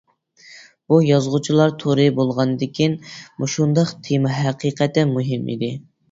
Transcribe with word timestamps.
بۇ 0.91 0.97
يازغۇچىلار 1.07 1.73
تورى 1.83 2.05
بولغاندىكىن 2.19 2.95
مۇشۇنداق 3.43 3.91
تېما 4.07 4.33
ھەقىقەتەن 4.39 5.13
مۇھىم 5.19 5.45
ئىدى. 5.57 5.71